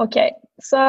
OK. 0.00 0.16
Så 0.62 0.80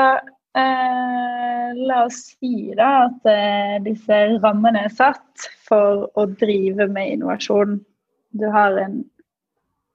eh, 0.58 1.74
la 1.76 2.04
oss 2.06 2.22
si 2.36 2.74
da 2.78 2.92
at 3.08 3.28
eh, 3.30 3.76
disse 3.86 4.22
rammene 4.44 4.86
er 4.88 4.94
satt 4.94 5.50
for 5.68 6.08
å 6.18 6.28
drive 6.40 6.88
med 6.92 7.18
innovasjon. 7.18 7.80
Du 8.36 8.48
har 8.52 8.78
en 8.82 9.04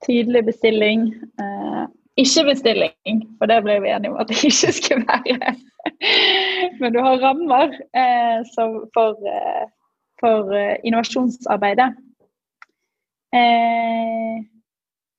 tydelig 0.07 0.45
bestilling. 0.51 1.11
Eh, 1.43 1.83
ikke 2.21 2.45
bestilling, 2.51 3.25
for 3.39 3.49
det 3.49 3.61
ble 3.65 3.79
vi 3.85 3.93
enige 3.95 4.13
om 4.13 4.21
at 4.21 4.31
det 4.31 4.41
ikke 4.51 4.73
skulle 4.77 5.07
være. 5.09 5.55
Men 6.81 6.95
du 6.95 7.01
har 7.05 7.21
rammer 7.23 7.75
eh, 7.97 8.41
for, 8.55 9.17
eh, 9.27 9.67
for 10.21 10.55
eh, 10.57 10.77
innovasjonsarbeidet. 10.85 11.93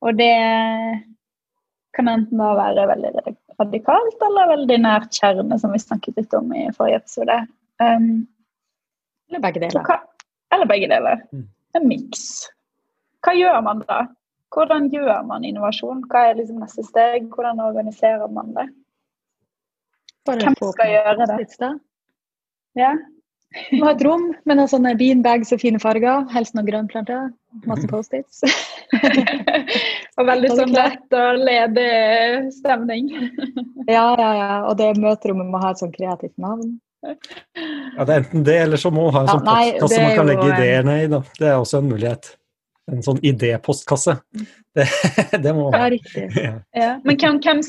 Og 0.01 0.17
det 0.17 0.35
kan 1.95 2.09
enten 2.11 2.41
da 2.41 2.49
være 2.57 2.87
veldig 2.89 3.11
radikalt 3.61 4.25
eller 4.27 4.51
veldig 4.55 4.77
nært 4.83 5.17
kjerne, 5.17 5.57
som 5.61 5.73
vi 5.73 5.81
snakket 5.81 6.19
litt 6.19 6.33
om 6.37 6.51
i 6.53 6.67
forrige 6.75 7.01
episode. 7.01 7.37
Um, 7.81 8.25
eller 9.31 9.43
begge 9.45 9.63
deler. 9.63 9.85
Hva, 9.87 9.99
eller 10.53 10.69
begge 10.69 10.89
deler. 10.91 11.21
Mm. 11.31 11.45
En 11.79 11.87
miks. 11.87 12.25
Hva 13.23 13.35
gjør 13.37 13.61
man 13.65 13.85
da? 13.87 14.03
Hvordan 14.51 14.89
gjør 14.91 15.23
man 15.29 15.45
innovasjon? 15.47 16.03
Hva 16.11 16.25
er 16.27 16.39
liksom 16.41 16.59
neste 16.59 16.83
steg? 16.83 17.29
Hvordan 17.31 17.61
organiserer 17.63 18.27
man 18.27 18.51
det? 18.57 18.67
Bare 20.27 20.43
Hvem 20.43 20.57
skal 20.73 20.91
gjøre 20.91 21.27
det? 21.31 21.71
Ja. 22.77 22.91
Må 23.71 23.87
ha 23.87 23.93
et 23.95 24.03
rom 24.05 24.29
med 24.47 24.59
noen 24.59 24.69
sånne 24.71 24.93
beanbags 24.99 25.51
og 25.55 25.61
fine 25.63 25.79
farger. 25.81 26.27
Helst 26.35 26.55
noen 26.55 26.67
grønnplanter. 26.67 27.31
Masse 27.67 27.87
Post-Its. 27.91 28.43
og 30.17 30.27
veldig 30.27 30.51
sånn 30.57 30.73
lett 30.75 31.15
og 31.17 31.41
ledig 31.41 31.91
stemning. 32.57 33.09
ja, 33.95 34.07
ja, 34.19 34.31
ja. 34.37 34.55
Og 34.67 34.75
det 34.81 34.93
møterommet 35.01 35.49
må 35.51 35.61
ha 35.63 35.73
et 35.73 35.81
sånn 35.81 35.93
kreativt 35.95 36.35
navn. 36.41 36.77
Ja, 37.01 38.05
det 38.05 38.11
er 38.13 38.19
enten 38.19 38.43
det, 38.45 38.57
eller 38.67 38.77
så 38.77 38.91
må 38.93 39.07
man 39.07 39.15
ha 39.15 39.23
en 39.23 39.31
sånn 39.31 39.47
ja, 39.47 39.79
postkasse 39.79 40.03
man 40.03 40.19
kan 40.19 40.29
legge 40.29 40.51
ideene 40.51 40.99
i. 41.01 41.07
Da. 41.11 41.23
Det 41.39 41.49
er 41.49 41.57
også 41.57 41.81
en 41.81 41.89
mulighet. 41.89 42.35
En 42.91 43.01
sånn 43.05 43.21
idépostkasse. 43.25 44.17
Det, 44.75 44.85
det 45.43 45.55
må 45.57 45.71
Ja, 45.73 45.87
riktig. 45.93 46.27
Ja. 46.35 46.53
Ja. 46.77 46.93
Men 47.07 47.17
kan, 47.21 47.41
hvem, 47.41 47.63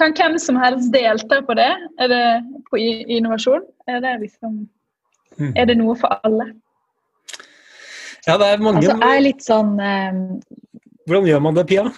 kan 0.00 0.16
hvem 0.16 0.40
som 0.40 0.58
helst 0.62 0.92
delta 0.94 1.42
på 1.44 1.56
det? 1.58 1.70
Er 2.00 2.12
det 2.12 2.24
på 2.70 2.80
innovasjon? 2.80 3.66
Er 3.90 4.02
det 4.04 4.18
liksom 4.24 4.66
Mm. 5.38 5.52
Er 5.56 5.68
det 5.70 5.76
noe 5.78 5.94
for 5.98 6.18
alle? 6.26 6.50
Ja, 8.26 8.36
det 8.40 8.46
er 8.46 8.62
mange 8.62 8.82
Altså, 8.82 8.96
jeg 8.98 9.16
er 9.18 9.24
litt 9.24 9.44
sånn 9.44 9.76
um... 9.78 10.22
Hvordan 11.08 11.28
gjør 11.30 11.40
man 11.40 11.56
det, 11.56 11.64
Pia? 11.70 11.86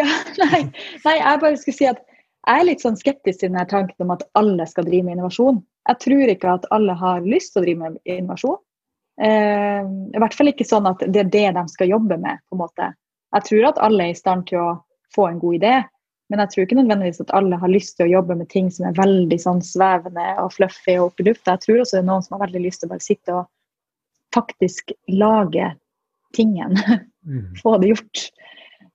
ja, 0.00 0.08
nei, 0.40 0.62
nei, 1.04 1.16
jeg 1.18 1.40
bare 1.42 1.58
skulle 1.60 1.76
si 1.76 1.88
at 1.90 2.00
jeg 2.42 2.62
er 2.62 2.66
litt 2.66 2.82
sånn 2.82 2.96
skeptisk 2.98 3.42
til 3.42 3.52
denne 3.52 3.66
tanken 3.70 4.06
om 4.06 4.14
at 4.14 4.24
alle 4.38 4.64
skal 4.66 4.86
drive 4.88 5.06
med 5.06 5.18
innovasjon. 5.18 5.60
Jeg 5.90 6.00
tror 6.02 6.32
ikke 6.32 6.54
at 6.56 6.68
alle 6.74 6.96
har 6.98 7.26
lyst 7.26 7.52
til 7.52 7.62
å 7.62 7.66
drive 7.66 7.84
med 7.84 8.00
innovasjon. 8.08 8.58
Eh, 9.20 9.82
I 9.84 10.22
hvert 10.22 10.36
fall 10.38 10.50
ikke 10.50 10.66
sånn 10.66 10.88
at 10.88 11.04
det 11.04 11.26
er 11.26 11.30
det 11.30 11.48
de 11.58 11.64
skal 11.70 11.92
jobbe 11.92 12.18
med. 12.18 12.40
på 12.48 12.56
en 12.56 12.64
måte. 12.64 12.88
Jeg 13.36 13.48
tror 13.48 13.68
at 13.68 13.82
alle 13.84 14.08
er 14.08 14.16
i 14.16 14.18
stand 14.18 14.48
til 14.48 14.62
å 14.62 14.70
få 15.14 15.28
en 15.28 15.42
god 15.42 15.60
idé, 15.60 15.74
men 16.32 16.40
jeg 16.40 16.52
tror 16.52 16.64
ikke 16.64 16.80
nødvendigvis 16.80 17.20
at 17.20 17.34
alle 17.36 17.58
har 17.60 17.68
lyst 17.68 17.98
til 17.98 18.08
å 18.08 18.14
jobbe 18.14 18.38
med 18.40 18.48
ting 18.48 18.70
som 18.72 18.88
er 18.88 18.96
veldig 18.96 19.38
sånn 19.40 19.60
svevende 19.64 20.30
og 20.40 20.54
fluffy 20.56 20.96
og 20.96 21.10
opp 21.10 21.20
i 21.20 21.28
lufta. 21.28 21.58
Jeg 21.58 21.66
tror 21.66 21.82
også 21.82 21.98
det 21.98 22.02
er 22.02 22.08
noen 22.08 22.24
som 22.24 22.38
har 22.38 22.46
veldig 22.46 22.62
lyst 22.64 22.82
til 22.82 22.88
å 22.88 22.94
bare 22.94 23.04
sitte 23.04 23.34
og 23.36 23.50
faktisk 24.32 24.94
lage 25.12 25.74
tingen. 26.36 26.76
Mm. 27.26 27.52
Få 27.62 27.76
det 27.82 27.92
gjort. 27.92 28.26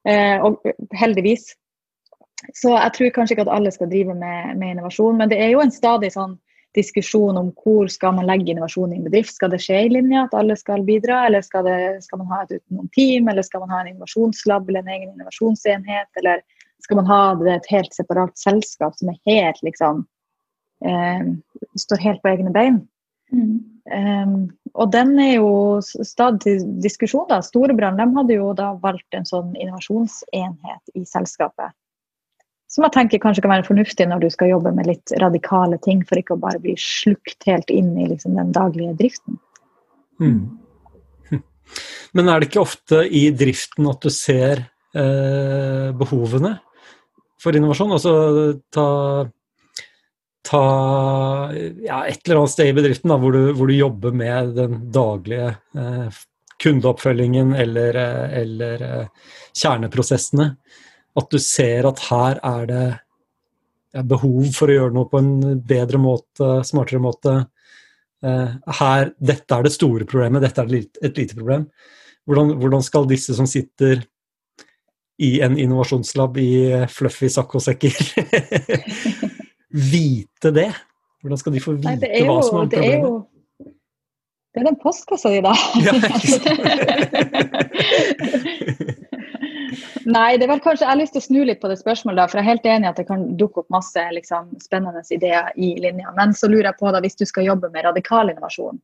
Eh, 0.08 0.44
og 0.44 0.62
heldigvis. 0.96 1.52
Så 2.54 2.74
jeg 2.76 2.94
tror 2.96 3.14
kanskje 3.16 3.36
ikke 3.36 3.48
at 3.48 3.56
alle 3.56 3.72
skal 3.74 3.90
drive 3.92 4.14
med, 4.16 4.58
med, 4.60 4.76
innovasjon, 4.76 5.18
men 5.18 5.32
det 5.32 5.40
er 5.42 5.52
jo 5.52 5.64
en 5.64 5.74
stadig 5.74 6.12
sånn 6.14 6.38
diskusjon 6.78 7.40
om 7.40 7.48
hvor 7.58 7.88
skal 7.90 8.14
man 8.14 8.28
legge 8.30 8.52
innovasjon 8.54 8.92
i 8.94 9.00
en 9.00 9.08
bedrift. 9.08 9.34
Skal 9.34 9.50
det 9.52 9.60
skje 9.64 9.80
i 9.88 9.90
linja, 9.96 10.28
at 10.28 10.36
alle 10.38 10.56
skal 10.60 10.86
bidra, 10.86 11.24
eller 11.28 11.42
skal, 11.46 11.66
det, 11.66 12.04
skal 12.06 12.22
man 12.22 12.30
ha 12.36 12.44
et 12.44 12.60
utenom 12.60 12.92
team, 12.94 13.32
eller 13.32 13.46
skal 13.46 13.64
man 13.64 13.74
ha 13.74 13.82
en 13.82 13.90
innovasjonslab 13.94 14.70
eller 14.70 14.86
en 14.86 14.94
egen 14.94 15.10
innovasjonsenhet, 15.16 16.12
eller 16.22 16.44
skal 16.86 17.02
man 17.02 17.10
ha 17.10 17.22
det 17.42 17.56
et 17.56 17.72
helt 17.74 17.98
separat 17.98 18.38
selskap 18.38 18.96
som 19.00 19.10
er 19.12 19.18
helt 19.26 19.64
liksom 19.66 20.06
eh, 20.86 21.34
Står 21.78 22.02
helt 22.02 22.22
på 22.22 22.30
egne 22.32 22.54
bein. 22.54 22.84
Mm. 23.34 23.58
Um, 23.88 24.38
og 24.78 24.92
den 24.94 25.16
er 25.20 25.34
jo 25.40 25.50
stadig 25.82 26.60
diskusjon. 26.84 27.26
da. 27.30 27.42
Storebrand 27.42 28.02
hadde 28.02 28.38
jo 28.38 28.52
da 28.58 28.74
valgt 28.82 29.18
en 29.18 29.26
sånn 29.26 29.56
innovasjonsenhet 29.58 30.94
i 30.96 31.06
selskapet. 31.10 31.74
Som 32.68 32.84
jeg 32.84 32.94
tenker 32.98 33.22
kanskje 33.24 33.42
kan 33.46 33.54
være 33.56 33.66
fornuftig 33.66 34.06
når 34.10 34.26
du 34.26 34.30
skal 34.30 34.52
jobbe 34.52 34.74
med 34.76 34.90
litt 34.90 35.14
radikale 35.24 35.80
ting, 35.84 36.04
for 36.06 36.20
ikke 36.20 36.36
å 36.36 36.42
bare 36.42 36.62
bli 36.62 36.76
slukt 36.82 37.48
helt 37.48 37.72
inn 37.74 37.94
i 37.98 38.10
liksom, 38.12 38.36
den 38.38 38.52
daglige 38.56 38.94
driften. 39.00 39.40
Mm. 40.22 40.60
Men 42.18 42.30
er 42.30 42.40
det 42.40 42.52
ikke 42.52 42.66
ofte 42.68 43.02
i 43.08 43.30
driften 43.32 43.88
at 43.90 44.04
du 44.04 44.12
ser 44.14 44.66
eh, 44.94 45.90
behovene? 45.98 46.58
for 47.42 47.58
innovasjon. 47.58 47.94
Altså 47.96 48.14
ta, 48.74 48.88
ta 50.48 50.64
ja, 51.84 52.02
et 52.08 52.22
eller 52.24 52.42
annet 52.42 52.54
sted 52.54 52.72
i 52.72 52.76
bedriften 52.78 53.12
da, 53.12 53.18
hvor, 53.22 53.36
du, 53.36 53.52
hvor, 53.58 53.68
du, 53.70 53.76
jobber 53.76 54.16
med 54.16 54.54
den 54.58 54.80
daglige 54.96 55.50
eh, 55.76 56.22
kundeoppfølgingen 56.64 57.54
eller, 57.56 58.00
eh, 58.02 58.38
eller 58.42 58.86
eh, 58.88 59.36
kjerneprosessene. 59.58 60.48
At 61.18 61.30
du 61.34 61.40
ser 61.42 61.90
at 61.90 62.02
her 62.08 62.42
er 62.46 62.72
det 62.72 62.88
behov 64.08 64.52
for 64.56 64.70
å 64.70 64.80
gjøre 64.80 64.96
noe 64.96 65.10
på 65.10 65.22
en 65.22 65.62
bedre 65.68 66.00
måte, 66.02 66.50
smartere 66.68 67.02
måte. 67.02 67.38
Eh, 68.24 68.58
her, 68.82 69.14
dette 69.18 69.58
er 69.58 69.68
det 69.68 69.74
store 69.76 70.08
problemet, 70.10 70.46
dette 70.46 70.64
er 70.64 70.78
et 71.10 71.24
lite 71.24 71.38
problem. 71.38 71.68
Hvordan, 72.28 72.58
hvordan 72.62 72.84
skal 72.86 73.08
disse 73.10 73.36
som 73.36 73.48
sitter 73.50 74.04
i 75.18 75.40
en 75.42 75.58
innovasjonslab 75.58 76.38
i 76.38 76.52
fluffy 76.94 77.30
sakk-og-sekker. 77.34 77.98
Vite 79.78 80.52
det? 80.56 80.70
Hvordan 81.24 81.40
skal 81.42 81.54
de 81.56 81.62
få 81.64 81.72
vite 81.78 81.98
Nei, 82.02 82.22
jo, 82.22 82.26
hva 82.30 82.42
som 82.46 82.60
er 82.62 82.70
problemet? 82.72 82.74
Det 82.74 82.86
er 82.88 83.02
jo 83.08 83.12
det 84.58 84.62
er 84.64 84.68
den 84.72 84.80
postkassa 84.82 85.30
di, 85.30 85.42
da. 85.46 85.54
Ja, 85.86 85.92
Nei, 90.08 90.38
det 90.40 90.48
var 90.50 90.62
kanskje, 90.64 90.86
jeg 90.86 90.90
har 90.90 90.98
lyst 90.98 91.14
til 91.14 91.22
å 91.22 91.26
snu 91.28 91.42
litt 91.46 91.60
på 91.62 91.70
det 91.70 91.78
spørsmålet. 91.78 92.18
Da, 92.18 92.26
for 92.32 92.40
Jeg 92.40 92.46
er 92.46 92.52
helt 92.56 92.70
enig 92.72 92.88
i 92.88 92.90
at 92.90 92.98
det 92.98 93.06
kan 93.10 93.26
dukke 93.38 93.62
opp 93.62 93.70
masse 93.76 94.02
liksom, 94.16 94.44
spennende 94.64 95.04
ideer 95.14 95.52
i 95.60 95.76
linja. 95.84 96.10
Men 96.18 96.34
så 96.34 96.50
lurer 96.50 96.72
jeg 96.72 96.80
på, 96.80 96.90
da, 96.96 97.04
hvis 97.04 97.20
du 97.20 97.26
skal 97.30 97.46
jobbe 97.46 97.70
med 97.74 97.86
radikal 97.86 98.32
innovasjon, 98.32 98.80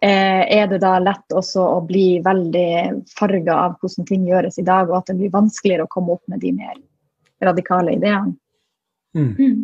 Eh, 0.00 0.58
er 0.58 0.66
det 0.68 0.82
da 0.82 0.98
lett 1.00 1.32
også 1.32 1.62
å 1.78 1.78
bli 1.86 2.18
veldig 2.24 3.04
farga 3.16 3.54
av 3.62 3.78
hvordan 3.80 4.04
ting 4.08 4.26
gjøres 4.28 4.58
i 4.60 4.64
dag, 4.66 4.90
og 4.90 4.98
at 4.98 5.08
det 5.08 5.16
blir 5.22 5.32
vanskeligere 5.32 5.86
å 5.86 5.92
komme 5.92 6.18
opp 6.18 6.22
med 6.28 6.42
de 6.44 6.52
mer 6.52 6.76
radikale 7.42 7.94
ideene. 7.96 8.34
Mm. 9.16 9.30
Mm. 9.38 9.62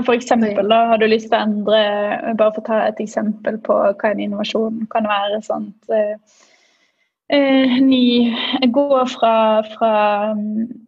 For 0.00 0.14
eksempel, 0.14 0.68
da, 0.68 0.78
har 0.88 1.00
du 1.00 1.06
lyst 1.06 1.28
til 1.28 1.36
å 1.36 1.44
endre 1.44 1.80
Bare 2.38 2.54
for 2.54 2.62
å 2.62 2.68
ta 2.68 2.78
et 2.86 3.00
eksempel 3.02 3.58
på 3.66 3.76
hva 3.76 4.12
en 4.12 4.22
innovasjon 4.24 4.86
kan 4.92 5.08
være. 5.08 5.42
sånt 5.44 5.92
eh, 5.92 6.16
eh 7.32 7.74
ny 7.84 8.32
Gå 8.72 8.86
fra, 9.12 9.34
fra 9.74 9.92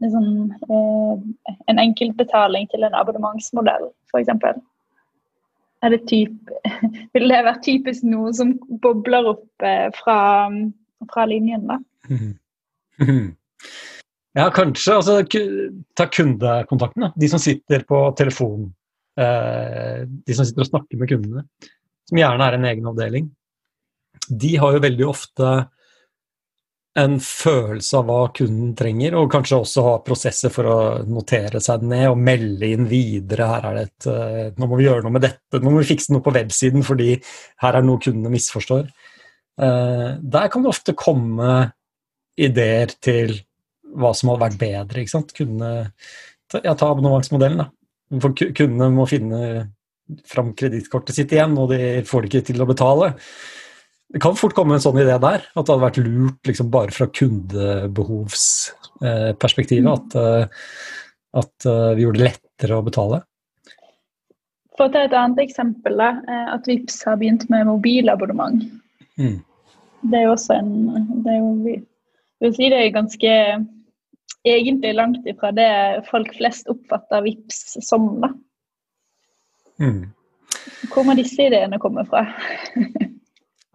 liksom, 0.00 0.54
eh, 0.68 1.52
en 1.68 1.82
enkeltbetaling 1.82 2.70
til 2.72 2.84
en 2.84 2.96
abonnementsmodell, 2.96 3.90
f.eks. 4.08 4.32
Er 5.84 5.92
det 5.92 6.06
typ, 6.08 6.32
vil 7.12 7.28
det 7.28 7.44
være 7.44 7.60
typisk 7.64 8.06
noe 8.08 8.32
som 8.32 8.56
bobler 8.80 9.28
opp 9.34 9.68
eh, 9.68 9.90
fra, 10.00 10.48
fra 11.12 11.26
linjen, 11.28 11.68
da? 11.68 11.80
Ja, 14.34 14.48
kanskje. 14.50 14.96
Altså, 14.96 15.12
ta 15.94 16.08
kundekontakten. 16.10 17.04
Da. 17.04 17.12
De 17.14 17.28
som 17.30 17.38
sitter 17.38 17.84
på 17.86 18.00
telefonen. 18.18 18.72
Eh, 19.14 20.02
de 20.06 20.34
som 20.34 20.46
sitter 20.46 20.64
og 20.64 20.70
snakker 20.72 20.98
med 20.98 21.10
kundene, 21.10 21.44
som 22.08 22.18
gjerne 22.18 22.48
er 22.48 22.58
en 22.58 22.68
egen 22.70 22.90
avdeling. 22.90 23.30
De 24.28 24.56
har 24.58 24.74
jo 24.74 24.82
veldig 24.82 25.06
ofte 25.06 25.54
en 26.98 27.16
følelse 27.18 27.98
av 27.98 28.04
hva 28.06 28.18
kunden 28.36 28.74
trenger, 28.78 29.16
og 29.18 29.30
kanskje 29.32 29.58
også 29.58 29.84
ha 29.86 29.94
prosesser 30.06 30.52
for 30.54 30.70
å 30.70 30.76
notere 31.10 31.58
seg 31.62 31.82
ned 31.90 32.06
og 32.12 32.20
melde 32.22 32.70
inn 32.70 32.86
videre. 32.90 33.48
Her 33.50 33.66
er 33.70 33.78
det 33.78 33.86
et, 33.88 34.06
uh, 34.06 34.60
nå 34.60 34.68
må 34.70 34.78
vi 34.78 34.86
gjøre 34.86 35.02
noe 35.02 35.16
med 35.16 35.24
dette, 35.26 35.58
nå 35.58 35.72
må 35.72 35.82
vi 35.82 35.88
fikse 35.90 36.14
noe 36.14 36.22
på 36.22 36.34
websiden 36.36 36.86
fordi 36.86 37.16
her 37.64 37.80
er 37.80 37.86
noe 37.86 38.02
kundene 38.02 38.30
misforstår. 38.36 38.86
Uh, 39.58 40.22
der 40.22 40.46
kan 40.52 40.62
det 40.62 40.70
ofte 40.70 40.94
komme 40.98 41.56
ideer 42.38 42.94
til 43.02 43.40
hva 43.94 44.14
som 44.14 44.30
hadde 44.30 44.46
vært 44.46 44.62
bedre. 44.62 45.02
ikke 45.02 45.16
sant? 45.16 45.34
Kundene, 45.34 45.90
ja, 46.54 46.74
ta 46.78 46.92
abonnementsmodellen. 46.92 47.64
da. 47.64 47.70
For 48.22 48.30
kundene 48.36 48.90
må 48.94 49.04
finne 49.10 49.40
fram 50.28 50.54
kredittkortet 50.56 51.14
sitt 51.16 51.32
igjen, 51.32 51.58
og 51.60 51.66
de 51.72 51.78
får 52.06 52.20
det 52.22 52.28
ikke 52.30 52.46
til 52.50 52.62
å 52.62 52.66
betale. 52.68 53.06
det 54.12 54.20
kan 54.22 54.36
fort 54.38 54.54
komme 54.54 54.72
en 54.76 54.84
sånn 54.84 55.00
idé 55.00 55.18
der, 55.18 55.40
at 55.42 55.64
det 55.64 55.72
hadde 55.72 55.86
vært 55.86 56.04
lurt 56.04 56.46
liksom 56.46 56.70
bare 56.70 56.90
fra 56.94 57.06
kundebehovsperspektivet 57.08 59.90
at, 59.90 60.14
eh, 60.20 60.44
at 61.40 61.56
vi 61.96 62.02
gjorde 62.04 62.18
det 62.20 62.28
lettere 62.28 62.74
å 62.76 62.86
betale. 62.86 63.18
For 64.76 64.84
å 64.86 64.92
ta 64.92 65.00
et 65.06 65.16
annet 65.16 65.40
eksempel, 65.46 65.94
da, 65.98 66.10
at 66.52 66.66
Vips 66.68 66.96
har 67.06 67.16
begynt 67.18 67.44
med 67.50 67.66
mobilabonnement. 67.66 68.60
Mm. 69.18 69.38
Det 70.10 70.18
er 70.18 70.26
jo 70.26 70.34
også 70.34 70.58
en 70.58 70.72
det 71.24 71.32
er 71.32 71.40
jo, 71.40 71.76
vil 72.44 72.54
si 72.56 72.68
det 72.70 72.80
er 72.80 72.94
ganske 72.94 73.34
egentlig 74.44 74.94
langt 74.94 75.26
ifra 75.26 75.52
det 75.52 75.70
folk 76.10 76.34
flest 76.36 76.68
oppfatter 76.68 77.24
Vips 77.24 77.76
som. 77.88 78.20
da. 78.20 78.32
Mm. 79.80 80.04
Hvor 80.92 81.06
må 81.08 81.16
disse 81.18 81.48
ideene 81.48 81.80
komme 81.82 82.04
fra? 82.08 82.26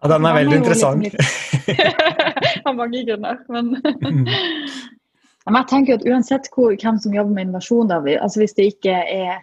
Ja, 0.00 0.08
den 0.08 0.24
er 0.24 0.38
veldig 0.38 0.56
interessant. 0.62 1.14
Av 2.68 2.76
mange 2.76 3.02
grunner, 3.04 3.42
men 3.52 3.74
mm. 3.82 4.24
Jeg 5.50 5.66
tenker 5.68 5.98
at 5.98 6.06
Uansett 6.06 6.46
hvor, 6.54 6.72
hvem 6.78 6.98
som 7.02 7.14
jobber 7.14 7.34
med 7.34 7.48
innovasjon, 7.48 7.88
da, 7.90 7.98
altså 8.22 8.42
hvis 8.42 8.54
det 8.56 8.68
ikke 8.70 8.94
er 9.02 9.40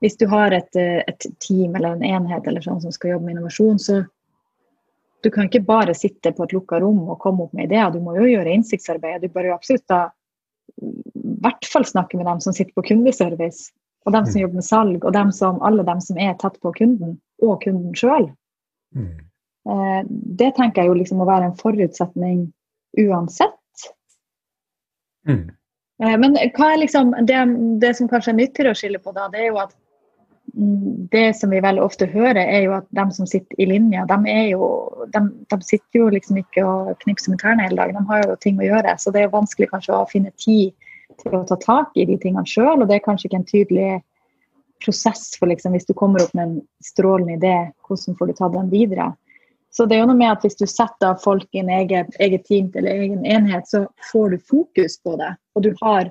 hvis 0.00 0.16
du 0.20 0.28
har 0.30 0.54
et, 0.54 0.76
et, 0.78 1.26
team 1.42 1.74
eller 1.74 1.96
en 1.96 2.04
enhet 2.06 2.46
eller 2.46 2.62
sånn 2.62 2.80
som 2.82 2.92
skal 2.94 3.16
jobbe 3.16 3.26
med 3.26 3.34
innovasjon, 3.34 3.80
så 3.82 4.02
du 5.24 5.30
kan 5.34 5.48
ikke 5.48 5.64
bare 5.66 5.96
sitte 5.98 6.30
på 6.34 6.46
et 6.46 6.54
lukka 6.54 6.78
rom 6.78 7.00
og 7.08 7.18
komme 7.18 7.46
opp 7.46 7.56
med 7.56 7.66
ideer. 7.66 7.90
Du 7.90 7.98
må 8.02 8.14
jo 8.14 8.28
gjøre 8.28 8.52
innsiktsarbeid. 8.54 9.24
Du 9.24 9.34
bør 9.34 9.50
jo 9.50 9.56
absolutt 9.56 9.88
da 9.90 10.04
hvert 11.42 11.68
fall 11.72 11.86
snakke 11.86 12.18
med 12.18 12.26
dem 12.26 12.40
som 12.40 12.54
sitter 12.56 12.74
på 12.76 12.86
kundeservice, 12.90 13.70
og 14.06 14.14
dem 14.14 14.26
som 14.26 14.38
mm. 14.38 14.42
jobber 14.42 14.60
med 14.60 14.66
salg, 14.66 15.04
og 15.04 15.14
dem 15.16 15.32
som, 15.34 15.62
alle 15.66 15.84
dem 15.86 16.00
som 16.04 16.20
er 16.20 16.36
tett 16.40 16.58
på 16.64 16.72
kunden, 16.76 17.16
og 17.44 17.60
kunden 17.64 17.94
sjøl. 17.98 18.30
Mm. 18.96 19.14
Eh, 19.68 20.00
det 20.08 20.54
tenker 20.56 20.82
jeg 20.82 20.92
jo 20.92 20.98
liksom 21.00 21.20
må 21.20 21.28
være 21.28 21.50
en 21.50 21.58
forutsetning 21.58 22.46
uansett. 22.98 23.54
Mm. 25.28 25.50
Eh, 26.02 26.16
men 26.22 26.38
hva 26.56 26.72
er 26.72 26.82
liksom 26.84 27.12
det, 27.28 27.42
det, 27.82 27.92
som 27.98 28.08
kanskje 28.10 28.32
er 28.32 28.40
nyttigere 28.40 28.72
å 28.72 28.78
skille 28.78 29.02
på 29.02 29.12
da, 29.16 29.28
det 29.32 29.44
er 29.44 29.50
jo 29.50 29.60
at 29.64 29.74
det 31.12 31.36
som 31.36 31.50
vi 31.50 31.60
veldig 31.60 31.82
ofte 31.82 32.08
hører, 32.10 32.40
er 32.40 32.64
jo 32.64 32.74
at 32.78 32.86
de 32.96 33.04
som 33.14 33.28
sitter 33.28 33.60
i 33.60 33.66
linja, 33.68 34.04
de, 34.08 34.34
jo, 34.50 34.68
de, 35.12 35.22
de 35.52 35.58
sitter 35.64 36.00
jo 36.00 36.08
liksom 36.12 36.40
ikke 36.40 36.64
og 36.64 36.92
knipser 37.04 37.34
med 37.34 37.42
tærne 37.42 37.66
hele 37.66 37.78
dagen. 37.78 37.98
De 37.98 38.12
har 38.12 38.24
jo 38.24 38.36
ting 38.42 38.60
å 38.60 38.66
gjøre. 38.66 38.96
Så 38.98 39.12
det 39.12 39.22
er 39.22 39.28
jo 39.28 39.36
vanskelig 39.36 39.70
kanskje 39.72 39.96
å 39.96 40.08
finne 40.10 40.32
tid 40.40 40.74
til 41.22 41.38
å 41.38 41.44
ta 41.48 41.58
tak 41.60 41.96
i 41.98 42.06
de 42.08 42.18
tingene 42.20 42.48
sjøl. 42.48 42.80
Og 42.80 42.88
det 42.88 42.98
er 42.98 43.06
kanskje 43.06 43.28
ikke 43.28 43.40
en 43.42 43.48
tydelig 43.48 43.92
prosess 44.84 45.32
for 45.38 45.50
liksom, 45.50 45.74
hvis 45.74 45.88
du 45.88 45.94
kommer 45.98 46.22
opp 46.22 46.34
med 46.38 46.46
en 46.46 46.60
strålende 46.84 47.38
idé, 47.38 47.56
hvordan 47.86 48.18
får 48.18 48.30
du 48.30 48.36
ta 48.38 48.50
den 48.52 48.70
videre. 48.72 49.12
Så 49.74 49.84
det 49.84 49.98
er 49.98 50.04
jo 50.04 50.10
noe 50.10 50.18
med 50.18 50.32
at 50.32 50.44
hvis 50.46 50.56
du 50.58 50.64
setter 50.70 51.18
folk 51.22 51.48
i 51.52 51.60
en 51.60 51.72
eget, 51.72 52.14
eget 52.22 52.46
team 52.48 52.70
eller 52.74 53.02
egen 53.04 53.26
enhet, 53.26 53.68
så 53.68 53.84
får 54.12 54.30
du 54.32 54.46
fokus 54.48 54.96
på 55.04 55.18
det. 55.20 55.34
Og 55.58 55.66
du 55.66 55.74
har 55.82 56.08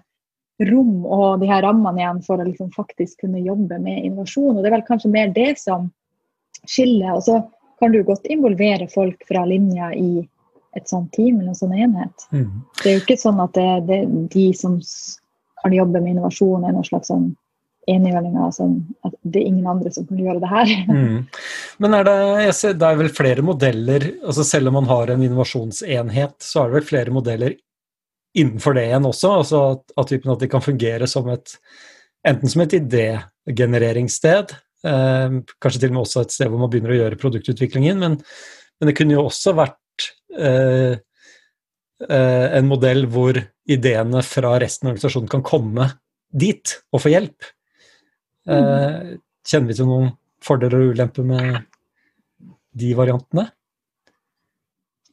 rom 0.66 1.06
og 1.06 1.42
de 1.42 1.50
her 1.50 1.62
rammene 1.66 2.02
igjen 2.02 2.24
for 2.26 2.42
å 2.42 2.48
liksom 2.48 2.72
faktisk 2.74 3.26
kunne 3.26 3.44
jobbe 3.46 3.78
med 3.82 4.06
innovasjon. 4.06 4.56
Og 4.56 4.64
det 4.64 4.72
er 4.72 4.78
vel 4.80 4.88
kanskje 4.88 5.14
mer 5.14 5.30
det 5.36 5.52
som 5.62 5.90
skiller. 6.66 7.14
Og 7.14 7.24
så 7.28 7.42
kan 7.80 7.94
du 7.94 8.02
godt 8.04 8.26
involvere 8.26 8.90
folk 8.90 9.22
fra 9.30 9.46
linja 9.46 9.92
i 9.94 10.26
et 10.78 10.90
sånt 10.90 11.12
team 11.14 11.40
eller 11.40 11.54
en 11.54 11.60
sånn 11.60 11.76
enhet. 11.78 12.30
Mm. 12.34 12.64
Det 12.82 12.90
er 12.90 12.96
jo 12.98 13.04
ikke 13.06 13.20
sånn 13.22 13.42
at 13.42 13.54
det, 13.58 13.70
det, 13.90 14.00
de 14.34 14.48
som 14.58 14.80
kan 15.62 15.74
jobbe 15.74 16.02
med 16.02 16.16
innovasjon, 16.16 16.66
er 16.66 16.74
noen 16.76 16.86
slags 16.86 17.10
sånn 17.12 17.32
enhjørninger 17.88 18.50
som 18.52 18.74
at 19.08 19.14
det 19.24 19.40
er 19.40 19.48
ingen 19.48 19.70
andre 19.72 19.94
som 19.96 20.06
kan 20.10 20.20
gjøre 20.20 20.42
det 20.44 20.52
her. 20.52 20.74
Mm. 20.98 21.26
Men 21.84 21.94
er 21.94 22.06
det, 22.08 22.54
ser, 22.58 22.74
det 22.80 22.88
er 22.88 22.98
vel 22.98 23.10
flere 23.14 23.44
modeller, 23.46 24.06
altså 24.26 24.44
selv 24.48 24.72
om 24.72 24.80
man 24.80 24.88
har 24.90 25.12
en 25.14 25.24
innovasjonsenhet, 25.24 26.36
så 26.42 26.64
er 26.64 26.72
det 26.72 26.78
vel 26.80 26.88
flere 26.88 27.14
modeller 27.14 27.54
innenfor 28.38 28.78
det 28.78 28.88
igjen 28.90 29.08
også? 29.10 29.34
altså 29.42 29.62
at, 29.74 29.84
at, 29.98 30.14
at 30.18 30.44
de 30.44 30.50
kan 30.52 30.64
fungere 30.64 31.10
som 31.10 31.30
et 31.34 31.58
enten 32.28 32.52
som 32.52 32.64
et 32.64 32.76
idégenereringssted, 32.78 34.54
eh, 34.88 35.36
kanskje 35.64 35.82
til 35.82 35.92
og 35.92 35.98
med 35.98 36.04
også 36.04 36.24
et 36.24 36.36
sted 36.36 36.52
hvor 36.52 36.62
man 36.62 36.72
begynner 36.72 36.96
å 36.96 37.02
gjøre 37.02 37.20
produktutviklingen, 37.22 38.02
men, 38.02 38.18
men 38.78 38.90
det 38.90 38.96
kunne 38.98 39.18
jo 39.18 39.28
også 39.28 39.56
vært 39.58 40.10
eh, 40.38 40.98
eh, 42.08 42.48
en 42.60 42.70
modell 42.70 43.08
hvor 43.12 43.40
ideene 43.68 44.24
fra 44.26 44.56
resten 44.62 44.88
av 44.88 44.96
organisasjonen 44.96 45.32
kan 45.32 45.46
komme 45.46 45.92
dit 46.28 46.78
og 46.92 47.04
få 47.04 47.14
hjelp. 47.14 47.54
Mm. 48.48 49.18
Kjenner 49.48 49.68
vi 49.68 49.76
til 49.76 49.88
noen 49.90 50.10
fordeler 50.44 50.80
og 50.80 50.94
ulemper 50.96 51.26
med 51.28 51.58
de 52.78 52.92
variantene? 52.96 53.48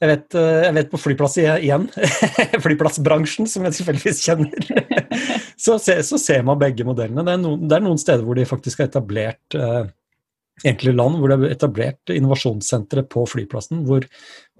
Jeg 0.02 0.10
vet, 0.10 0.36
eh, 0.36 0.60
jeg 0.66 0.74
vet 0.76 0.88
på 0.90 0.98
flyplass 1.00 1.36
igjen, 1.40 1.86
flyplassbransjen, 2.64 3.46
som 3.50 3.66
jeg 3.66 3.76
tilfeldigvis 3.78 4.22
kjenner, 4.26 4.70
så, 5.64 5.78
så, 5.78 6.18
ser 6.18 6.42
man 6.46 6.60
begge 6.60 6.86
modellene. 6.86 7.22
Det 7.24 7.36
er, 7.36 7.42
noen, 7.44 7.68
det 7.68 7.76
er, 7.76 7.84
noen, 7.84 8.00
steder 8.00 8.26
hvor 8.26 8.38
de 8.38 8.48
faktisk 8.48 8.82
har 8.82 8.90
etablert 8.90 9.56
eh, 9.58 9.84
enkelte 10.62 10.94
land 10.94 11.18
hvor 11.18 11.30
det 11.30 11.38
er 11.38 11.56
etablert 11.56 12.14
innovasjonssentre 12.14 13.06
på 13.10 13.24
flyplassen, 13.30 13.84
hvor 13.88 14.06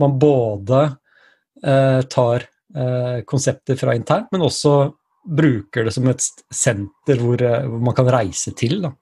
man 0.03 0.19
både 0.23 0.83
eh, 1.63 2.01
tar 2.15 2.47
eh, 2.47 3.23
konsepter 3.29 3.79
fra 3.81 3.95
internt, 3.99 4.31
men 4.35 4.47
også 4.47 4.75
bruker 5.25 5.87
det 5.87 5.95
som 5.95 6.09
et 6.11 6.25
senter 6.53 7.23
hvor, 7.23 7.41
eh, 7.41 7.67
hvor 7.69 7.85
man 7.91 7.97
kan 7.97 8.11
reise 8.13 8.55
til 8.59 8.81
da, 8.85 8.93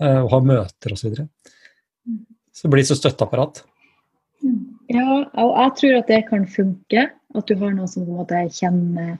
eh, 0.00 0.20
og 0.20 0.30
ha 0.34 0.42
møter 0.44 0.94
osv. 0.94 1.00
Så, 1.00 1.08
videre. 1.08 1.28
så 2.52 2.66
det 2.66 2.74
blir 2.76 2.88
så 2.88 2.98
støtteapparat. 2.98 3.64
Ja, 4.88 5.22
og 5.36 5.50
jeg 5.52 5.72
tror 5.80 5.96
at 5.98 6.10
det 6.10 6.22
kan 6.28 6.46
funke. 6.48 7.08
At 7.36 7.48
du 7.48 7.58
har 7.60 7.74
noen 7.74 7.90
som 7.90 8.06
på 8.06 8.14
en 8.14 8.20
måte 8.22 8.44
kjenner 8.56 9.16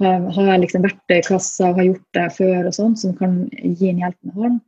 har, 0.00 0.20
har 0.34 0.58
liksom 0.58 0.86
kassa 1.26 1.70
og 1.70 1.78
har 1.78 1.88
gjort 1.90 2.16
det 2.16 2.26
før 2.38 2.68
og 2.70 2.74
sånn, 2.74 2.96
som 2.96 3.14
kan 3.16 3.36
gi 3.52 3.90
en 3.90 4.02
hjelpende 4.02 4.34
hånd. 4.36 4.58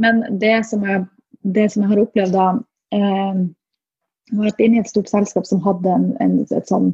Men 0.00 0.22
det 0.40 0.56
som 0.68 0.84
jeg, 0.86 1.04
det 1.42 1.68
som 1.72 1.84
jeg 1.84 1.92
har 1.92 2.02
opplevd 2.02 2.34
da 2.34 2.48
eh, 2.94 3.44
Jeg 4.28 4.36
har 4.36 4.44
vært 4.44 4.58
inne 4.60 4.76
i 4.76 4.80
et 4.82 4.90
stort 4.90 5.08
selskap 5.08 5.46
som 5.48 5.62
hadde 5.64 5.88
en, 5.88 6.10
en, 6.20 6.34
et 6.44 6.68
sånn 6.68 6.90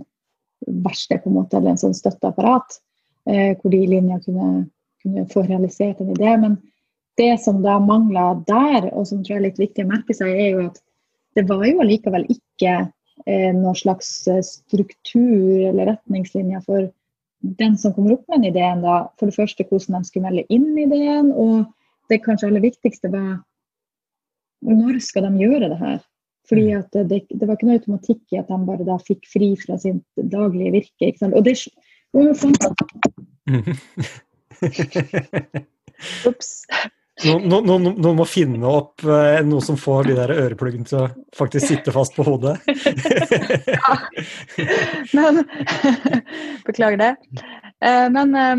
verksted, 0.85 1.19
på 1.25 1.33
en 1.33 1.39
måte, 1.41 1.59
eller 1.59 1.73
en 1.73 1.81
sånn 1.81 1.97
støtteapparat 1.97 2.77
eh, 3.27 3.57
hvor 3.59 3.73
de 3.73 3.81
i 3.83 3.89
linja 3.91 4.21
kunne, 4.23 4.69
kunne, 5.03 5.25
få 5.33 5.43
realisert 5.49 5.99
en 5.99 6.13
idé. 6.15 6.31
Men 6.39 6.55
det 7.19 7.33
som 7.43 7.59
da 7.65 7.81
mangla 7.83 8.37
der, 8.47 8.87
og 8.93 9.09
som 9.11 9.25
tror 9.25 9.35
jeg 9.35 9.41
er 9.41 9.47
litt 9.49 9.59
viktig 9.59 9.83
å 9.83 9.91
merke 9.91 10.15
seg, 10.15 10.31
er 10.31 10.55
jo 10.55 10.69
at 10.69 10.79
det 11.35 11.47
var 11.49 11.65
jo 11.69 11.81
allikevel 11.83 12.27
ikke 12.33 12.75
eh, 13.27 13.51
noen 13.55 13.79
slags 13.79 14.11
eh, 14.31 14.43
struktur 14.47 15.69
eller 15.71 15.95
retningslinjer 15.95 16.63
for 16.67 16.91
den 17.45 17.77
som 17.79 17.93
kommer 17.95 18.17
opp 18.17 18.25
med 18.29 18.39
en 18.39 18.49
ideen. 18.53 18.85
da, 18.85 19.09
For 19.19 19.29
det 19.29 19.37
første 19.37 19.67
hvordan 19.69 19.99
de 19.99 20.09
skulle 20.09 20.29
melde 20.29 20.47
inn 20.55 20.71
ideen, 20.79 21.33
og 21.33 21.67
det 22.13 22.23
kanskje 22.25 22.49
aller 22.51 22.65
viktigste 22.65 23.11
var 23.13 23.43
når 24.65 25.01
skal 25.05 25.29
de 25.29 25.45
gjøre 25.45 25.69
det 25.73 25.81
her? 25.81 26.01
Fordi 26.49 26.65
mm. 26.71 26.79
at 26.81 26.97
det, 27.11 27.21
det, 27.31 27.45
var 27.45 27.57
ikke 27.57 27.69
noe 27.69 27.79
automatikk 27.79 28.23
i 28.33 28.41
at 28.41 28.51
de 28.53 28.59
bare 28.69 28.89
da 28.89 28.97
fikk 29.01 29.29
fri 29.29 29.53
fra 29.61 29.79
sitt 29.81 30.25
daglige 30.33 30.75
virke. 30.79 31.13
Og 31.31 31.45
det, 31.45 31.57
Ops. 36.29 36.51
Noen, 37.23 37.45
noen, 37.47 37.85
noen, 37.95 38.17
må 38.19 38.25
finne 38.27 38.67
opp 38.67 39.05
eh, 39.07 39.39
noe 39.47 39.63
som 39.63 39.77
får 39.79 40.09
de 40.09 40.17
der 40.17 40.33
ørepluggene 40.35 40.89
til 40.89 41.05
å 41.05 41.11
faktisk 41.37 41.69
sitte 41.71 41.93
fast 41.95 42.17
på 42.17 42.27
hodet. 42.27 42.57
ja. 43.77 43.99
Men 45.15 45.45
Beklager 46.67 46.99
det. 46.99 47.13
Eh, 47.79 48.09
men 48.11 48.35
eh, 48.35 48.57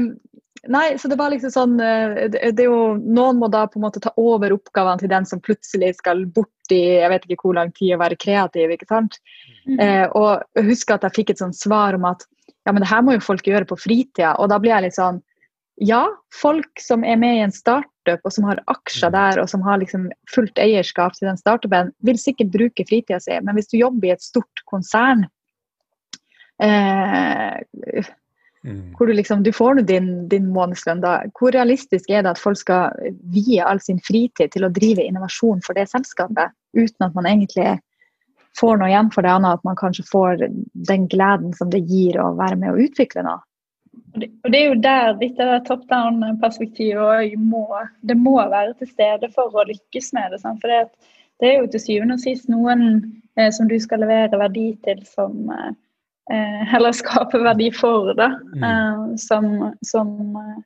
Nei, 0.71 0.95
så 0.97 1.11
det 1.11 1.17
var 1.19 1.29
liksom 1.29 1.51
sånn 1.53 1.75
det, 1.77 2.39
det, 2.41 2.63
er 2.63 2.69
jo, 2.71 2.95
Noen 2.97 3.37
må 3.37 3.51
da 3.53 3.67
på 3.69 3.77
en 3.77 3.83
måte 3.83 4.01
ta 4.01 4.09
over 4.17 4.55
oppgavene 4.55 5.03
til 5.03 5.11
den 5.11 5.27
som 5.29 5.43
plutselig 5.43 5.91
skal 5.99 6.23
bort 6.33 6.73
i 6.73 6.79
jeg 7.03 7.11
vet 7.11 7.27
ikke 7.27 7.43
hvor 7.43 7.59
lang 7.59 7.69
tid 7.75 7.93
å 7.93 7.99
være 8.01 8.17
kreativ. 8.17 8.71
ikke 8.73 8.89
sant? 8.89 9.19
Mm. 9.67 9.77
Eh, 9.77 10.05
og 10.17 10.65
husker 10.65 10.97
at 10.97 11.05
jeg 11.05 11.17
fikk 11.19 11.35
et 11.35 11.43
sånt 11.43 11.59
svar 11.59 11.99
om 11.99 12.07
at 12.09 12.25
ja, 12.65 12.73
men 12.73 12.81
det 12.81 12.89
her 12.89 13.03
må 13.05 13.13
jo 13.13 13.21
folk 13.21 13.45
gjøre 13.45 13.67
på 13.69 13.77
fritida. 13.77 14.33
Og 14.41 14.49
da 14.49 14.57
blir 14.61 14.73
jeg 14.73 14.87
litt 14.87 14.97
sånn 14.97 15.21
Ja, 15.83 16.07
folk 16.33 16.81
som 16.81 17.03
er 17.03 17.19
med 17.19 17.37
i 17.37 17.45
en 17.45 17.53
startup, 18.05 18.25
og 18.25 18.33
som 18.33 18.45
har 18.45 18.61
aksjer 18.67 19.09
mm. 19.09 19.15
der, 19.15 19.41
og 19.41 19.49
som 19.49 19.61
har 19.65 19.79
liksom 19.81 20.09
fullt 20.33 20.59
eierskap 20.59 21.13
til 21.17 21.29
den 21.29 21.37
startupen, 21.37 21.91
vil 22.05 22.19
sikkert 22.19 22.53
bruke 22.53 22.85
fritida 22.87 23.19
si. 23.19 23.37
Men 23.41 23.55
hvis 23.55 23.69
du 23.71 23.79
jobber 23.79 24.07
i 24.07 24.13
et 24.13 24.21
stort 24.21 24.63
konsern 24.69 25.25
eh, 26.61 27.57
mm. 28.63 28.93
hvor 28.97 29.07
du 29.07 29.13
liksom 29.13 29.43
Du 29.43 29.51
får 29.51 29.75
nå 29.75 29.81
din, 29.81 30.27
din 30.29 30.51
månedslønn, 30.53 31.01
da. 31.01 31.23
Hvor 31.39 31.51
realistisk 31.51 32.09
er 32.09 32.23
det 32.23 32.35
at 32.35 32.41
folk 32.41 32.57
skal 32.57 32.93
vie 33.33 33.63
all 33.63 33.81
sin 33.81 33.99
fritid 33.99 34.53
til 34.53 34.65
å 34.65 34.73
drive 34.73 35.03
innovasjon 35.03 35.63
for 35.65 35.75
det 35.75 35.89
selskapet, 35.89 36.53
uten 36.77 37.09
at 37.09 37.15
man 37.15 37.25
egentlig 37.25 37.79
får 38.55 38.77
noe 38.79 38.87
igjen 38.87 39.11
for 39.11 39.25
det, 39.25 39.33
annet 39.35 39.57
at 39.59 39.65
man 39.67 39.75
kanskje 39.75 40.05
får 40.07 40.45
den 40.87 41.09
gleden 41.11 41.51
som 41.57 41.69
det 41.73 41.83
gir 41.89 42.15
å 42.21 42.31
være 42.37 42.55
med 42.61 42.71
å 42.71 42.85
utvikle 42.85 43.25
noe. 43.25 43.41
Og 44.15 44.51
Det 44.51 44.59
er 44.59 44.69
jo 44.69 44.81
der 44.83 45.17
dette 45.19 45.47
top 45.67 45.83
down-perspektivet 45.91 47.35
må, 47.39 47.65
det 48.01 48.17
må 48.17 48.37
være 48.37 48.75
til 48.79 48.91
stede 48.91 49.29
for 49.35 49.51
å 49.51 49.65
lykkes 49.67 50.13
med 50.15 50.35
det. 50.35 50.41
For 50.43 50.71
det, 50.71 51.09
det 51.41 51.49
er 51.49 51.57
jo 51.59 51.71
til 51.71 51.83
syvende 51.83 52.17
og 52.17 52.23
sist 52.23 52.51
noen 52.51 52.85
eh, 53.37 53.51
som 53.55 53.67
du 53.71 53.75
skal 53.81 54.05
levere 54.05 54.39
verdi 54.39 54.69
til, 54.87 55.01
som 55.09 55.51
eh, 55.51 55.73
Eller 56.75 56.95
skape 56.95 57.41
verdi 57.43 57.71
for, 57.75 58.13
da. 58.17 58.31
Mm. 58.55 58.63
Eh, 58.69 59.03
som, 59.21 59.49
som 59.85 60.15
eh, 60.41 60.61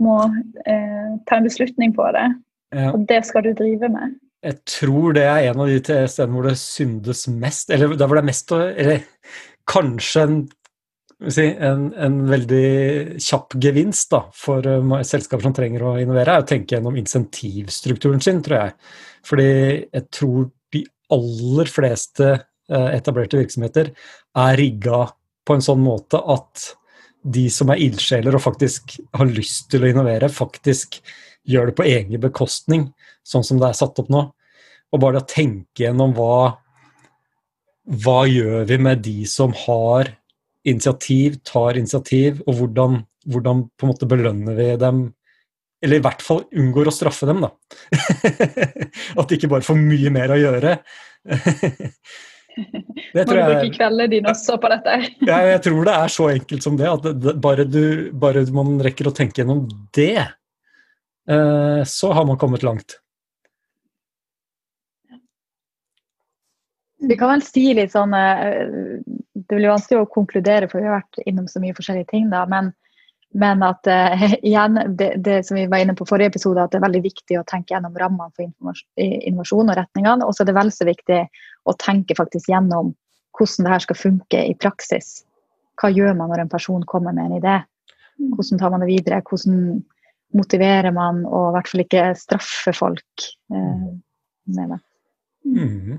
må 0.00 0.20
eh, 0.66 1.14
ta 1.26 1.38
en 1.38 1.48
beslutning 1.48 1.94
på 1.96 2.06
det. 2.14 2.28
Ja. 2.74 2.90
Og 2.92 3.06
det 3.08 3.24
skal 3.26 3.46
du 3.46 3.52
drive 3.54 3.90
med. 3.90 4.18
Jeg 4.44 4.58
tror 4.68 5.14
det 5.16 5.24
er 5.24 5.48
en 5.48 5.62
av 5.62 5.70
de 5.70 5.78
stedene 5.80 6.34
hvor 6.36 6.48
det 6.50 6.58
syndes 6.60 7.24
mest, 7.32 7.70
eller 7.72 7.94
der 7.96 8.06
hvor 8.06 8.18
det 8.18 8.24
er 8.24 8.28
mest 8.28 8.52
Eller 8.52 9.06
kanskje 9.70 10.24
en 10.26 10.36
si, 11.32 11.46
en, 11.46 11.88
en, 12.00 12.20
veldig 12.28 13.18
kjapp 13.22 13.56
gevinst 13.62 14.12
da, 14.14 14.24
for 14.36 14.66
uh, 14.66 14.94
selskaper 15.06 15.46
som 15.46 15.56
trenger 15.56 15.84
å 15.86 15.96
innovere, 16.02 16.36
er 16.36 16.44
å 16.44 16.48
tenke 16.48 16.76
gjennom 16.76 16.98
insentivstrukturen 17.00 18.22
sin, 18.24 18.42
tror 18.44 18.60
jeg. 18.60 18.76
Fordi 19.24 19.48
jeg 19.48 20.06
tror 20.14 20.48
de 20.74 20.84
aller 21.16 21.70
fleste 21.72 22.30
uh, 22.34 22.88
etablerte 22.94 23.40
virksomheter 23.40 23.92
er 24.44 24.58
rigga 24.60 25.04
på 25.44 25.56
en 25.56 25.64
sånn 25.64 25.82
måte 25.84 26.18
at 26.18 26.70
de 27.24 27.46
som 27.52 27.70
er 27.72 27.80
ildsjeler 27.80 28.36
og 28.36 28.44
faktisk 28.44 28.98
har 29.16 29.30
lyst 29.30 29.70
til 29.72 29.84
å 29.84 29.88
innovere, 29.88 30.28
faktisk 30.32 30.98
gjør 31.48 31.70
det 31.70 31.76
på 31.78 31.86
egen 31.88 32.20
bekostning, 32.20 32.90
sånn 33.24 33.44
som 33.44 33.60
det 33.60 33.70
er 33.70 33.78
satt 33.78 34.00
opp 34.00 34.10
nå. 34.12 34.26
Og 34.92 35.00
bare 35.00 35.20
å 35.20 35.28
tenke 35.28 35.86
gjennom 35.86 36.12
hva 36.16 36.60
hva 37.84 38.24
gjør 38.28 38.64
vi 38.68 38.78
med 38.80 39.02
de 39.04 39.24
som 39.28 39.52
har 39.66 40.08
initiativ, 40.64 41.40
tar 41.44 41.76
initiativ, 41.80 42.40
og 42.48 42.58
hvordan, 42.60 43.02
hvordan 43.28 43.66
på 43.76 43.86
en 43.86 43.92
måte 43.92 44.08
belønner 44.08 44.56
vi 44.58 44.72
dem 44.80 45.06
eller 45.84 46.00
i 46.00 46.04
hvert 46.04 46.22
fall 46.24 46.44
unngår 46.56 46.88
å 46.88 46.94
straffe 46.94 47.26
dem, 47.28 47.42
da. 47.44 47.50
At 49.20 49.28
de 49.28 49.36
ikke 49.36 49.50
bare 49.52 49.66
får 49.66 49.76
mye 49.76 50.12
mer 50.14 50.32
å 50.32 50.38
gjøre. 50.40 50.78
det 53.14 53.24
tror 53.26 53.36
Må 53.36 53.36
du 53.36 53.50
bruke 53.50 53.74
kveldene 53.74 54.08
dine 54.14 54.32
også 54.32 54.56
på 54.62 54.70
dette? 54.72 54.96
ja, 55.30 55.42
jeg 55.50 55.60
tror 55.66 55.84
det 55.88 55.98
er 55.98 56.14
så 56.16 56.30
enkelt 56.32 56.64
som 56.64 56.80
det. 56.80 56.88
At 56.88 57.08
det, 57.20 57.36
bare, 57.44 57.68
du, 57.68 57.84
bare 58.16 58.46
man 58.56 58.78
rekker 58.86 59.10
å 59.10 59.14
tenke 59.16 59.42
gjennom 59.42 59.66
det, 59.96 60.24
eh, 61.28 61.82
så 61.90 62.12
har 62.16 62.28
man 62.30 62.40
kommet 62.40 62.64
langt. 62.64 63.00
Vi 67.04 67.20
kan 67.20 67.28
vel 67.34 67.44
si 67.44 67.66
litt 67.76 67.92
sånn 67.92 68.16
eh, 68.16 69.04
Det 69.48 69.58
blir 69.58 69.72
vanskelig 69.72 70.02
å 70.02 70.10
konkludere, 70.10 70.68
for 70.70 70.80
vi 70.80 70.88
har 70.88 71.00
vært 71.00 71.22
innom 71.28 71.46
så 71.50 71.62
mye 71.62 71.76
forskjellige 71.76 72.10
ting. 72.12 72.30
da, 72.32 72.44
men, 72.50 72.72
men 73.34 73.64
at 73.66 73.90
uh, 73.90 74.24
igjen, 74.48 74.80
det, 74.98 75.10
det, 75.24 75.40
som 75.48 75.58
vi 75.58 75.66
var 75.70 75.84
inne 75.84 75.96
på 75.98 76.06
forrige 76.08 76.34
episode, 76.34 76.62
at 76.62 76.72
det 76.72 76.80
er 76.80 76.86
veldig 76.86 77.04
viktig 77.06 77.38
å 77.40 77.46
tenke 77.50 77.74
gjennom 77.74 77.96
rammene 78.00 78.32
for 78.34 78.46
innovasjon 78.96 79.72
og 79.72 79.78
retningene. 79.80 80.26
Og 80.26 80.36
så 80.36 80.44
er 80.44 80.50
det 80.50 80.58
vel 80.58 80.72
så 80.74 80.88
viktig 80.88 81.20
å 81.64 81.76
tenke 81.80 82.16
faktisk 82.18 82.50
gjennom 82.52 82.94
hvordan 83.34 83.66
det 83.66 83.74
her 83.74 83.86
skal 83.86 83.98
funke 83.98 84.42
i 84.46 84.58
praksis. 84.58 85.16
Hva 85.80 85.90
gjør 85.90 86.14
man 86.18 86.30
når 86.30 86.44
en 86.44 86.52
person 86.52 86.84
kommer 86.86 87.16
med 87.16 87.32
en 87.32 87.40
idé? 87.40 87.56
Hvordan 88.36 88.60
tar 88.60 88.70
man 88.70 88.84
det 88.84 88.92
videre? 88.92 89.24
Hvordan 89.26 89.82
motiverer 90.34 90.94
man, 90.94 91.22
og 91.26 91.50
i 91.50 91.54
hvert 91.56 91.70
fall 91.70 91.84
ikke 91.84 92.08
straffer 92.18 92.76
folk 92.76 93.26
uh, 93.54 93.92
med 94.56 94.74
det. 94.74 94.80
Mm. 95.44 95.98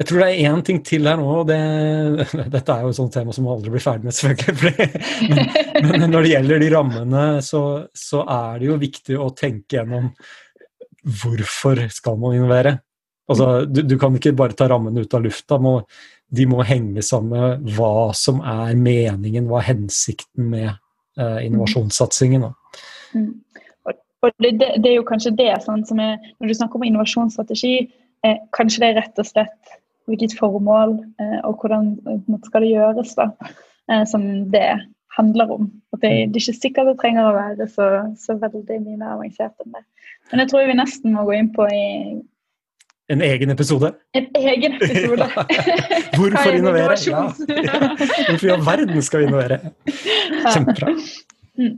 Jeg 0.00 0.08
tror 0.08 0.22
det 0.22 0.26
er 0.30 0.50
én 0.50 0.60
ting 0.64 0.78
til 0.86 1.08
her 1.08 1.18
nå, 1.20 1.30
og 1.42 1.48
det, 1.50 1.58
dette 2.54 2.74
er 2.74 2.84
jo 2.84 2.92
et 2.92 2.98
sånt 2.98 3.12
tema 3.14 3.34
som 3.36 3.48
aldri 3.52 3.72
blir 3.74 3.84
ferdig 3.84 4.08
med, 4.08 4.16
selvfølgelig. 4.16 4.86
Men, 5.30 5.90
men, 5.90 6.06
når 6.12 6.24
det 6.24 6.30
gjelder 6.34 6.62
de 6.62 6.70
rammene, 6.74 7.24
så, 7.44 7.64
så, 7.96 8.22
er 8.24 8.62
det 8.62 8.70
jo 8.70 8.78
viktig 8.80 9.18
å 9.20 9.32
tenke 9.36 9.78
gjennom 9.78 10.08
hvorfor 11.20 11.84
skal 11.92 12.16
man 12.20 12.38
innovere. 12.38 12.78
Altså, 13.30 13.66
du, 13.68 13.82
du 13.86 13.96
kan 14.00 14.16
ikke 14.16 14.34
bare 14.36 14.56
ta 14.56 14.66
rammene 14.70 15.04
ut 15.04 15.14
av 15.16 15.22
lufta. 15.24 15.60
Må, 15.62 15.78
de 16.30 16.46
må 16.48 16.64
henge 16.66 17.04
sammen 17.06 17.36
med 17.36 17.76
hva 17.76 18.10
som 18.16 18.40
er 18.40 18.72
meningen, 18.78 19.48
hva 19.50 19.60
er 19.60 19.72
hensikten 19.72 20.50
med 20.52 20.68
eh, 20.72 21.38
innovasjonssatsingen. 21.46 22.48
Mm. 23.14 23.30
Og 24.20 24.32
det, 24.42 24.52
det, 24.60 24.84
er 24.90 24.98
jo 24.98 25.06
kanskje 25.08 25.32
det 25.38 25.52
sånn, 25.64 25.82
som 25.88 26.00
er, 26.02 26.18
Når 26.40 26.50
du 26.50 26.56
snakker 26.58 26.76
om 26.76 26.84
innovasjonsstrategi, 26.84 27.74
eh, 28.26 28.40
kanskje 28.56 28.84
det 28.84 28.90
er 28.90 28.98
rett 29.00 29.20
og 29.22 29.28
slett 29.28 29.76
hvilket 30.10 30.34
formål 30.38 30.96
eh, 31.22 31.38
og 31.46 31.60
hvordan 31.60 31.92
måte, 32.26 32.46
skal 32.48 32.64
det 32.66 32.72
gjøres, 32.72 33.14
da, 33.18 33.30
eh, 33.90 34.02
som 34.10 34.26
det 34.50 34.66
handler 35.16 35.54
om. 35.58 35.70
At 35.94 36.02
det, 36.02 36.10
det, 36.32 36.40
er 36.40 36.42
ikke 36.42 36.58
sikkert 36.58 36.90
det 36.90 36.98
trenger 37.02 37.28
å 37.28 37.36
være 37.36 37.68
så, 37.70 37.88
så 38.18 38.36
veldig 38.40 38.80
mye 38.82 38.98
mer 38.98 39.14
avansert 39.16 39.54
enn 39.62 39.76
det. 39.76 39.84
Men 40.30 40.44
jeg 40.44 40.52
tror 40.52 40.68
vi 40.68 40.76
nesten 40.78 41.16
må 41.16 41.26
gå 41.28 41.38
inn 41.38 41.50
på 41.54 41.66
i 41.70 41.86
en 43.10 43.22
egen 43.26 43.50
episode? 43.50 43.88
En 44.14 44.26
egen 44.38 44.76
episode. 44.76 45.26
Hvorfor 46.16 46.52
innovere? 46.54 46.94
Ja. 47.10 47.24
Hvorfor 48.28 48.46
i 48.46 48.52
all 48.54 48.62
verden 48.62 49.02
skal 49.02 49.24
vi 49.24 49.26
innovere? 49.26 49.58
Kjempebra. 50.44 50.92
Mm. 51.58 51.74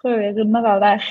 Tror 0.00 0.16
vi 0.22 0.30
runder 0.38 0.68
av 0.70 0.80
der. 0.80 1.10